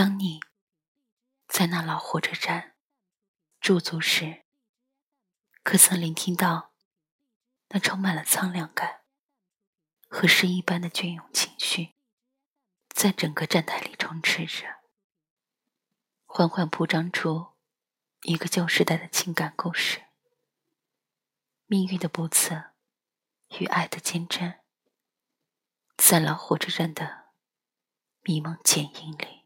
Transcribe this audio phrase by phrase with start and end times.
[0.00, 0.40] 当你
[1.46, 2.74] 在那老火车站
[3.60, 4.46] 驻足时，
[5.62, 6.72] 可曾聆听到
[7.68, 9.02] 那充满了苍凉感
[10.08, 11.96] 和诗一般的隽永情绪，
[12.88, 14.78] 在整个站台里充斥着，
[16.24, 17.48] 缓缓铺张出
[18.22, 20.04] 一个旧时代的情感故事，
[21.66, 22.70] 命运的不测
[23.58, 24.60] 与爱的坚贞，
[25.98, 27.34] 在老火车站的
[28.22, 29.39] 迷蒙剪影里。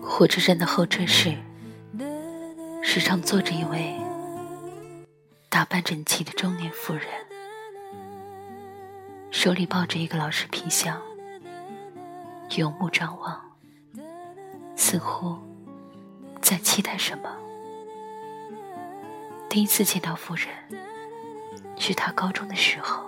[0.00, 1.34] 火车站的候车室，
[2.82, 3.94] 时常坐着一位
[5.64, 7.06] 打扮整齐的中年妇人，
[9.30, 11.00] 手里抱着一个老式皮箱，
[12.58, 13.40] 永目张望，
[14.76, 15.38] 似乎
[16.42, 17.34] 在期待什么。
[19.48, 20.46] 第一次见到夫人，
[21.78, 23.06] 是他高中的时候，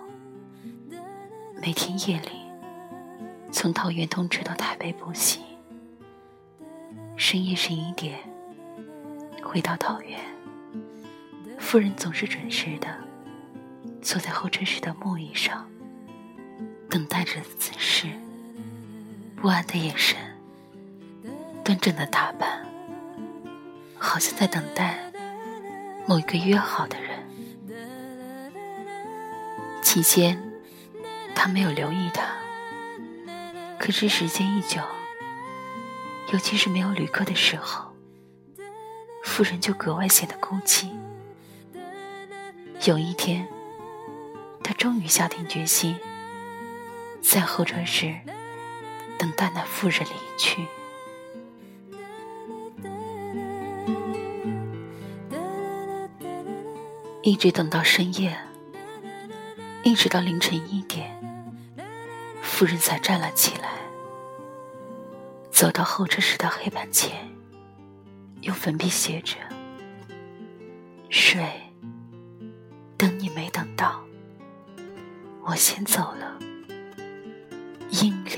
[1.60, 2.40] 每天夜里
[3.52, 5.42] 从桃园通车到台北补习。
[7.18, 8.18] 深夜十一点
[9.42, 10.18] 回到桃园，
[11.58, 12.88] 夫人总是准时的
[14.00, 15.68] 坐在候车室的木椅上，
[16.88, 18.08] 等待着此事。
[19.34, 20.16] 不安的眼神，
[21.62, 22.66] 端正的打扮，
[23.98, 25.12] 好像在等待
[26.06, 27.10] 某一个约好的人。
[29.82, 30.42] 期间，
[31.34, 32.36] 他没有留意他，
[33.78, 34.80] 可是时间一久。
[36.32, 37.92] 尤其是没有旅客的时候，
[39.22, 40.90] 夫人就格外显得孤寂。
[42.86, 43.48] 有一天，
[44.62, 45.96] 他终于下定决心，
[47.20, 48.14] 在候车室
[49.18, 50.64] 等待那妇人离去，
[57.22, 58.38] 一直等到深夜，
[59.82, 61.10] 一直到凌晨一点，
[62.40, 63.70] 夫人才站了起来。
[65.50, 67.28] 走到候车室的黑板前，
[68.42, 69.34] 用粉笔写着
[71.10, 71.42] ：“水，
[73.36, 74.02] 没等到，
[75.44, 76.38] 我先走了。”
[77.92, 78.34] 阴流。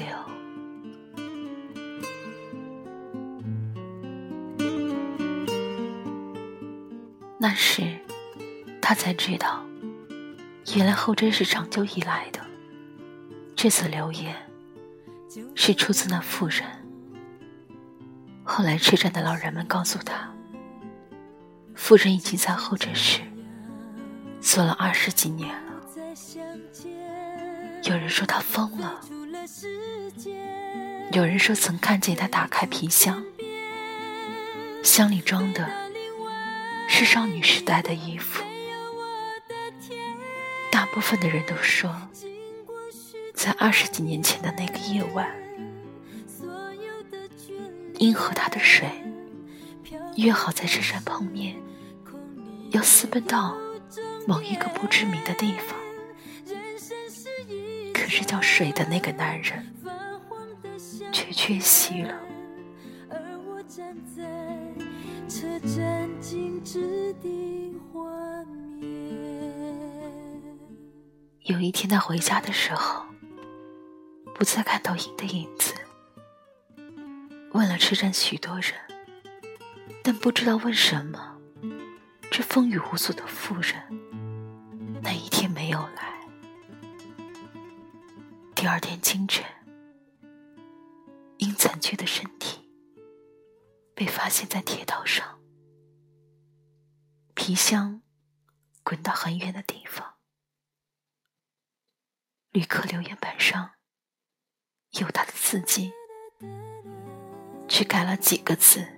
[7.39, 7.97] 那时，
[8.83, 9.65] 他才知道，
[10.75, 12.41] 原来后真是长久以来的
[13.55, 14.35] 这次留言，
[15.55, 16.65] 是出自那妇人。
[18.43, 20.29] 后来，车站的老人们告诉他，
[21.77, 23.21] 夫人已经在候车室
[24.41, 25.73] 做了二十几年了。
[27.85, 29.01] 有人说他疯了，
[31.13, 33.25] 有人说曾看见他打开皮箱，
[34.83, 35.69] 箱里装的
[36.89, 38.43] 是少女时代的衣服。
[40.71, 41.95] 大部分的人都说，
[43.35, 45.29] 在二十几年前的那个夜晚。
[47.99, 48.89] 因和他的水
[50.15, 51.57] 约好在车站碰面，
[52.71, 53.57] 要私奔到
[54.29, 55.75] 某一个不知名的地方。
[57.95, 59.75] 可是叫水的那个男人
[61.11, 62.15] 却缺席了。
[71.45, 73.07] 有一天他回家的时候，
[74.35, 75.73] 不再看到影的影子。
[77.53, 78.75] 问了车站许多人，
[80.03, 81.39] 但不知道为什么，
[82.31, 83.83] 这风雨无阻的妇人
[85.69, 86.27] 没有来。
[88.55, 89.45] 第二天清晨，
[91.37, 92.67] 因残缺的身体
[93.95, 95.39] 被发现在铁道上，
[97.35, 98.01] 皮箱
[98.83, 100.15] 滚到很远的地方，
[102.53, 103.73] 旅客留言板上
[104.93, 105.93] 有他的字迹。
[107.69, 108.89] 只改了几个字：“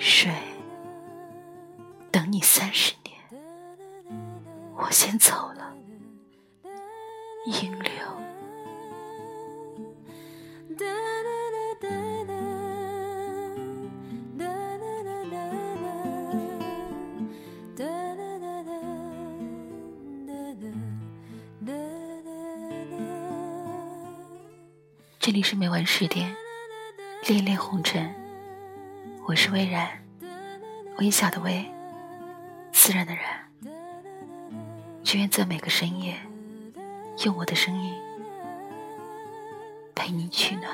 [0.00, 0.34] 水，
[2.10, 3.05] 等你三十年，
[4.76, 5.74] 我先走了。”
[7.46, 7.92] 音流。
[25.18, 26.36] 这里是每晚十点。
[27.26, 28.14] 恋恋红尘，
[29.26, 30.00] 我是微然，
[30.98, 31.68] 微笑的微，
[32.72, 33.45] 自然的然。
[35.06, 36.16] 只愿在每个深夜，
[37.24, 37.94] 用我的声音
[39.94, 40.68] 陪你取暖。